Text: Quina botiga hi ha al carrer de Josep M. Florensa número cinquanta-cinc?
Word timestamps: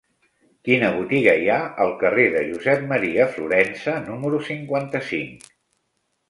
Quina 0.67 0.87
botiga 0.93 1.35
hi 1.41 1.51
ha 1.55 1.57
al 1.85 1.93
carrer 2.03 2.25
de 2.37 2.41
Josep 2.47 2.81
M. 2.97 3.29
Florensa 3.35 3.95
número 4.09 4.41
cinquanta-cinc? 4.49 5.47